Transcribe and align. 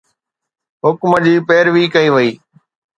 حڪم 0.83 1.11
جي 1.25 1.33
پيروي 1.47 1.85
ڪئي 1.93 2.07
وئي. 2.15 2.29